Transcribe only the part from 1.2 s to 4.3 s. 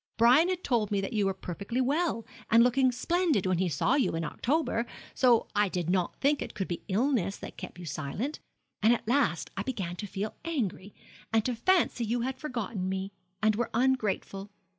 were perfectly well, and looking splendid when he saw you in